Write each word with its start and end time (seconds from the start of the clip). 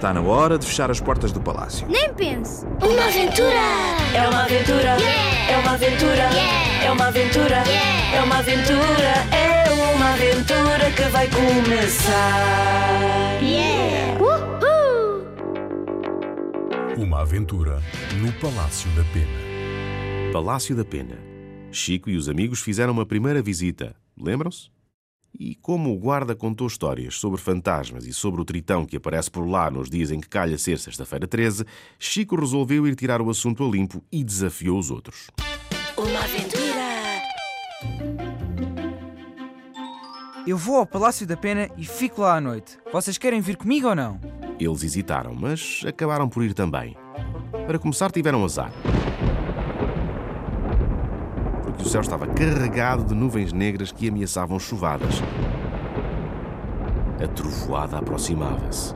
Está 0.00 0.14
na 0.14 0.22
hora 0.22 0.58
de 0.58 0.66
fechar 0.66 0.90
as 0.90 0.98
portas 0.98 1.30
do 1.30 1.42
palácio. 1.42 1.86
Nem 1.86 2.10
pense. 2.14 2.64
Uma 2.64 3.04
aventura! 3.04 3.52
É 4.14 4.26
uma 4.26 4.44
aventura! 4.44 4.96
É 5.46 5.58
uma 5.58 5.72
aventura! 5.72 6.22
É 6.82 6.90
uma 6.90 7.08
aventura! 7.08 7.62
É 8.14 8.22
uma 8.22 8.38
aventura! 8.38 9.12
É 9.30 9.70
uma 9.94 10.12
aventura 10.14 10.90
que 10.96 11.02
vai 11.10 11.28
começar! 11.28 12.32
Uhul! 14.18 15.26
Uma 16.96 17.20
aventura 17.20 17.82
no 18.22 18.32
Palácio 18.32 18.90
da 18.92 19.04
Pena. 19.12 20.32
Palácio 20.32 20.74
da 20.74 20.82
Pena. 20.82 21.18
Chico 21.70 22.08
e 22.08 22.16
os 22.16 22.26
amigos 22.26 22.60
fizeram 22.60 22.94
uma 22.94 23.04
primeira 23.04 23.42
visita. 23.42 23.94
Lembram-se? 24.18 24.70
E 25.38 25.54
como 25.54 25.92
o 25.92 25.98
guarda 25.98 26.34
contou 26.34 26.66
histórias 26.66 27.14
sobre 27.14 27.40
fantasmas 27.40 28.06
e 28.06 28.12
sobre 28.12 28.40
o 28.40 28.44
tritão 28.44 28.84
que 28.84 28.96
aparece 28.96 29.30
por 29.30 29.46
lá 29.46 29.70
nos 29.70 29.88
dias 29.88 30.10
em 30.10 30.20
que 30.20 30.28
calha 30.28 30.58
ser 30.58 30.78
sexta-feira 30.78 31.26
13, 31.26 31.64
Chico 31.98 32.36
resolveu 32.36 32.86
ir 32.86 32.94
tirar 32.94 33.22
o 33.22 33.30
assunto 33.30 33.64
a 33.64 33.68
limpo 33.68 34.02
e 34.10 34.24
desafiou 34.24 34.78
os 34.78 34.90
outros. 34.90 35.28
Uma 35.96 36.18
aventura! 36.18 36.60
Eu 40.46 40.56
vou 40.56 40.76
ao 40.76 40.86
Palácio 40.86 41.26
da 41.26 41.36
Pena 41.36 41.68
e 41.76 41.84
fico 41.84 42.22
lá 42.22 42.36
à 42.36 42.40
noite. 42.40 42.78
Vocês 42.92 43.18
querem 43.18 43.40
vir 43.40 43.56
comigo 43.56 43.88
ou 43.88 43.94
não? 43.94 44.18
Eles 44.58 44.82
hesitaram, 44.82 45.34
mas 45.34 45.82
acabaram 45.86 46.28
por 46.28 46.42
ir 46.42 46.54
também. 46.54 46.96
Para 47.66 47.78
começar, 47.78 48.10
tiveram 48.10 48.44
azar. 48.44 48.72
Porque 51.70 51.84
o 51.84 51.88
céu 51.88 52.00
estava 52.00 52.26
carregado 52.26 53.04
de 53.04 53.14
nuvens 53.14 53.52
negras 53.52 53.92
que 53.92 54.08
ameaçavam 54.08 54.58
chuvadas. 54.58 55.22
A 57.22 57.28
trovoada 57.28 57.98
aproximava-se. 57.98 58.94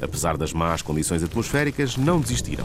Apesar 0.00 0.36
das 0.36 0.52
más 0.52 0.82
condições 0.82 1.22
atmosféricas, 1.22 1.96
não 1.96 2.20
desistiram. 2.20 2.64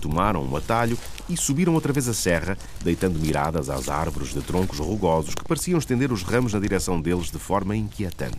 Tomaram 0.00 0.42
um 0.42 0.56
atalho 0.56 0.98
e 1.28 1.36
subiram 1.36 1.74
outra 1.74 1.92
vez 1.92 2.08
a 2.08 2.14
serra, 2.14 2.56
deitando 2.82 3.18
miradas 3.18 3.68
às 3.68 3.88
árvores 3.88 4.32
de 4.32 4.40
troncos 4.40 4.78
rugosos 4.78 5.34
que 5.34 5.44
pareciam 5.44 5.78
estender 5.78 6.10
os 6.10 6.22
ramos 6.22 6.52
na 6.52 6.60
direção 6.60 7.00
deles 7.00 7.30
de 7.30 7.38
forma 7.38 7.76
inquietante. 7.76 8.38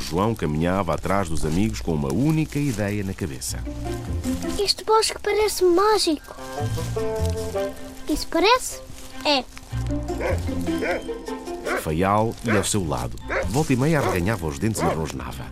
João 0.00 0.34
caminhava 0.34 0.94
atrás 0.94 1.28
dos 1.28 1.44
amigos 1.44 1.80
com 1.80 1.92
uma 1.94 2.12
única 2.12 2.58
ideia 2.58 3.04
na 3.04 3.12
cabeça. 3.12 3.62
Este 4.58 4.84
bosque 4.84 5.18
parece 5.22 5.64
mágico. 5.64 6.36
Isso 8.08 8.26
parece? 8.28 8.80
É. 9.24 9.44
Faial 11.80 12.34
ia 12.44 12.58
ao 12.58 12.64
seu 12.64 12.86
lado. 12.86 13.16
Volta 13.48 13.72
e 13.72 13.76
meia 13.76 14.00
arreganhava 14.00 14.46
os 14.46 14.58
dentes 14.58 14.80
e 14.80 14.84
rosnava. 14.84 15.46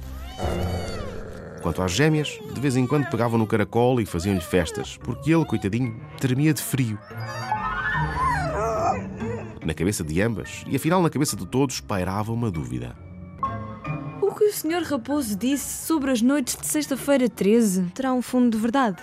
Quanto 1.62 1.82
às 1.82 1.92
gêmeas, 1.92 2.38
de 2.52 2.60
vez 2.60 2.76
em 2.76 2.86
quando 2.86 3.10
pegavam 3.10 3.38
no 3.38 3.46
caracol 3.46 4.00
e 4.00 4.06
faziam-lhe 4.06 4.40
festas, 4.40 4.96
porque 4.96 5.32
ele, 5.32 5.44
coitadinho, 5.44 6.00
tremia 6.18 6.54
de 6.54 6.62
frio. 6.62 6.98
Na 9.62 9.74
cabeça 9.74 10.02
de 10.02 10.22
ambas, 10.22 10.64
e 10.66 10.74
afinal 10.74 11.02
na 11.02 11.10
cabeça 11.10 11.36
de 11.36 11.46
todos, 11.46 11.80
pairava 11.80 12.32
uma 12.32 12.50
dúvida. 12.50 12.96
O 14.30 14.34
que 14.36 14.44
o 14.44 14.52
Sr. 14.52 14.84
Raposo 14.88 15.34
disse 15.34 15.84
sobre 15.84 16.12
as 16.12 16.22
noites 16.22 16.56
de 16.56 16.64
sexta-feira 16.64 17.28
13 17.28 17.86
terá 17.92 18.12
um 18.12 18.22
fundo 18.22 18.56
de 18.56 18.62
verdade. 18.62 19.02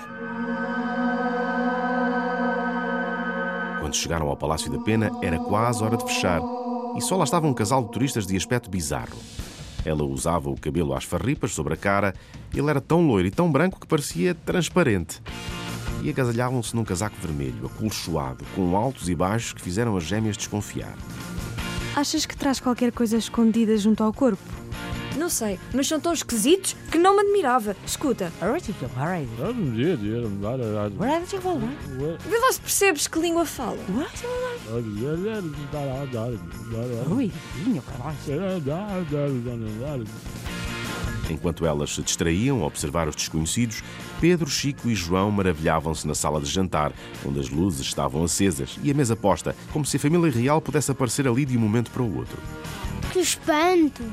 Quando 3.81 3.93
chegaram 3.93 4.29
ao 4.29 4.37
Palácio 4.37 4.71
da 4.71 4.79
Pena, 4.79 5.11
era 5.21 5.37
quase 5.37 5.83
hora 5.83 5.97
de 5.97 6.05
fechar. 6.05 6.39
E 6.95 7.01
só 7.01 7.17
lá 7.17 7.25
estava 7.25 7.45
um 7.45 7.53
casal 7.53 7.83
de 7.83 7.91
turistas 7.91 8.25
de 8.25 8.37
aspecto 8.37 8.69
bizarro. 8.69 9.17
Ela 9.83 10.05
usava 10.05 10.49
o 10.49 10.57
cabelo 10.57 10.93
às 10.93 11.03
farripas 11.03 11.51
sobre 11.51 11.73
a 11.73 11.77
cara, 11.77 12.15
ele 12.53 12.69
era 12.69 12.79
tão 12.79 13.05
loiro 13.05 13.27
e 13.27 13.31
tão 13.31 13.51
branco 13.51 13.81
que 13.81 13.87
parecia 13.87 14.33
transparente. 14.33 15.21
E 16.03 16.09
agasalhavam-se 16.09 16.73
num 16.73 16.85
casaco 16.85 17.17
vermelho, 17.21 17.65
acolchoado, 17.65 18.45
com 18.55 18.77
altos 18.77 19.09
e 19.09 19.15
baixos 19.15 19.51
que 19.51 19.61
fizeram 19.61 19.97
as 19.97 20.05
gêmeas 20.05 20.37
desconfiar. 20.37 20.95
Achas 21.97 22.25
que 22.25 22.37
traz 22.37 22.61
qualquer 22.61 22.93
coisa 22.93 23.17
escondida 23.17 23.75
junto 23.75 24.01
ao 24.03 24.13
corpo? 24.13 24.66
Não 25.27 25.31
sei, 25.31 25.59
mas 25.73 25.85
são 25.89 25.99
tão 25.99 26.13
esquisitos 26.13 26.73
que 26.89 26.97
não 26.97 27.13
me 27.17 27.21
admirava. 27.21 27.75
Escuta, 27.85 28.31
vê 32.25 32.37
lá 32.39 32.53
se 32.53 32.61
percebes 32.61 33.07
que 33.09 33.19
língua 33.19 33.45
fala. 33.45 33.77
Enquanto 41.29 41.65
elas 41.65 41.93
se 41.93 42.01
distraíam 42.01 42.63
a 42.63 42.65
observar 42.65 43.09
os 43.09 43.15
desconhecidos, 43.17 43.83
Pedro, 44.21 44.49
Chico 44.49 44.87
e 44.87 44.95
João 44.95 45.29
maravilhavam-se 45.29 46.07
na 46.07 46.15
sala 46.15 46.39
de 46.39 46.49
jantar, 46.49 46.93
onde 47.25 47.37
as 47.37 47.49
luzes 47.49 47.81
estavam 47.81 48.23
acesas 48.23 48.79
e 48.81 48.89
a 48.89 48.93
mesa 48.93 49.13
posta, 49.13 49.53
como 49.73 49.85
se 49.85 49.97
a 49.97 49.99
família 49.99 50.31
real 50.31 50.61
pudesse 50.61 50.89
aparecer 50.89 51.27
ali 51.27 51.43
de 51.43 51.57
um 51.57 51.59
momento 51.59 51.91
para 51.91 52.01
o 52.01 52.17
outro. 52.17 52.37
Que 53.11 53.19
espanto. 53.19 54.03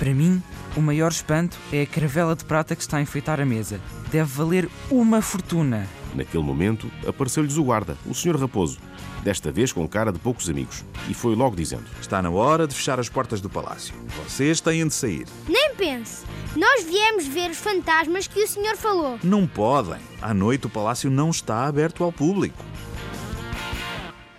Para 0.00 0.14
mim, 0.14 0.42
o 0.74 0.80
maior 0.80 1.10
espanto 1.12 1.58
é 1.70 1.82
a 1.82 1.86
caravela 1.86 2.34
de 2.34 2.42
prata 2.46 2.74
que 2.74 2.80
está 2.80 2.96
a 2.96 3.02
enfeitar 3.02 3.38
a 3.38 3.44
mesa. 3.44 3.78
Deve 4.10 4.32
valer 4.32 4.66
uma 4.90 5.20
fortuna. 5.20 5.86
Naquele 6.14 6.42
momento, 6.42 6.90
apareceu-lhes 7.06 7.58
o 7.58 7.64
guarda, 7.64 7.98
o 8.06 8.14
Sr. 8.14 8.40
Raposo, 8.40 8.78
desta 9.22 9.52
vez 9.52 9.74
com 9.74 9.86
cara 9.86 10.10
de 10.10 10.18
poucos 10.18 10.48
amigos, 10.48 10.86
e 11.06 11.12
foi 11.12 11.34
logo 11.34 11.54
dizendo: 11.54 11.84
Está 12.00 12.22
na 12.22 12.30
hora 12.30 12.66
de 12.66 12.74
fechar 12.74 12.98
as 12.98 13.10
portas 13.10 13.42
do 13.42 13.50
palácio. 13.50 13.94
Vocês 14.24 14.58
têm 14.58 14.88
de 14.88 14.94
sair. 14.94 15.26
Nem 15.46 15.74
pense. 15.74 16.24
Nós 16.56 16.82
viemos 16.84 17.26
ver 17.26 17.50
os 17.50 17.58
fantasmas 17.58 18.26
que 18.26 18.42
o 18.42 18.48
senhor 18.48 18.78
falou. 18.78 19.18
Não 19.22 19.46
podem. 19.46 20.00
À 20.22 20.32
noite 20.32 20.66
o 20.66 20.70
palácio 20.70 21.10
não 21.10 21.28
está 21.28 21.66
aberto 21.66 22.02
ao 22.02 22.10
público. 22.10 22.69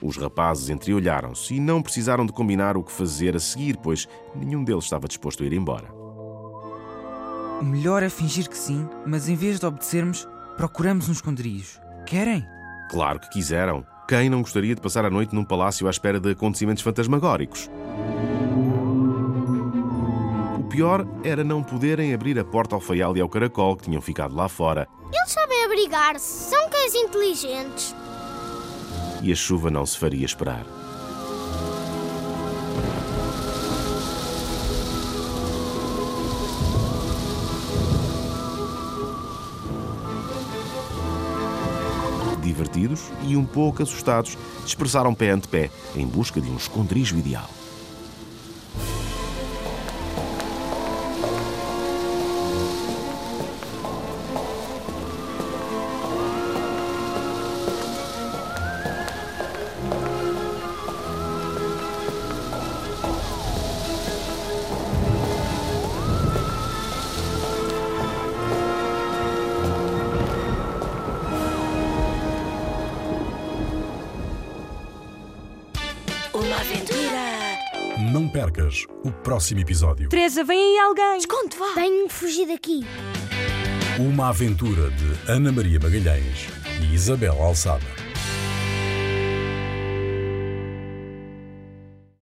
Os 0.01 0.17
rapazes 0.17 0.69
entreolharam-se 0.69 1.53
e 1.53 1.59
não 1.59 1.81
precisaram 1.81 2.25
de 2.25 2.33
combinar 2.33 2.75
o 2.75 2.83
que 2.83 2.91
fazer 2.91 3.35
a 3.35 3.39
seguir, 3.39 3.77
pois 3.77 4.07
nenhum 4.35 4.63
deles 4.63 4.85
estava 4.85 5.07
disposto 5.07 5.43
a 5.43 5.45
ir 5.45 5.53
embora. 5.53 5.93
O 7.61 7.63
melhor 7.63 8.01
é 8.01 8.09
fingir 8.09 8.49
que 8.49 8.57
sim, 8.57 8.89
mas 9.05 9.29
em 9.29 9.35
vez 9.35 9.59
de 9.59 9.65
obedecermos, 9.67 10.27
procuramos 10.57 11.07
um 11.07 11.11
esconderijo. 11.11 11.79
Querem? 12.07 12.43
Claro 12.89 13.19
que 13.19 13.29
quiseram. 13.29 13.85
Quem 14.07 14.29
não 14.29 14.41
gostaria 14.41 14.73
de 14.73 14.81
passar 14.81 15.05
a 15.05 15.09
noite 15.09 15.35
num 15.35 15.45
palácio 15.45 15.85
à 15.85 15.91
espera 15.91 16.19
de 16.19 16.31
acontecimentos 16.31 16.81
fantasmagóricos? 16.81 17.69
O 20.59 20.63
pior 20.63 21.05
era 21.23 21.43
não 21.43 21.61
poderem 21.61 22.13
abrir 22.13 22.39
a 22.39 22.43
porta 22.43 22.73
ao 22.73 22.81
faial 22.81 23.15
e 23.15 23.21
ao 23.21 23.29
caracol 23.29 23.75
que 23.75 23.83
tinham 23.83 24.01
ficado 24.01 24.35
lá 24.35 24.49
fora. 24.49 24.87
Eles 25.13 25.31
sabem 25.31 25.63
abrigar-se. 25.63 26.49
São 26.49 26.69
cães 26.69 26.95
inteligentes. 26.95 27.95
E 29.21 29.31
a 29.31 29.35
chuva 29.35 29.69
não 29.69 29.85
se 29.85 29.97
faria 29.97 30.25
esperar. 30.25 30.65
Divertidos 42.41 43.11
e 43.27 43.37
um 43.37 43.45
pouco 43.45 43.83
assustados, 43.83 44.37
dispersaram 44.65 45.13
pé 45.13 45.29
ante 45.29 45.47
pé 45.47 45.69
em 45.95 46.07
busca 46.07 46.41
de 46.41 46.49
um 46.49 46.57
esconderijo 46.57 47.15
ideal. 47.15 47.49
Não 78.11 78.27
percas 78.27 78.85
o 79.05 79.11
próximo 79.11 79.61
episódio. 79.61 80.09
Teresa, 80.09 80.43
vem 80.43 80.59
aí 80.59 80.79
alguém! 80.79 81.17
Esconde, 81.17 81.55
vá! 81.55 81.73
Tenho 81.75 82.09
de 82.09 82.13
fugir 82.13 82.45
daqui. 82.45 82.85
Uma 83.97 84.27
aventura 84.27 84.91
de 84.91 85.31
Ana 85.31 85.49
Maria 85.49 85.79
Magalhães 85.81 86.49
e 86.81 86.93
Isabel 86.93 87.41
Alçada. 87.41 88.10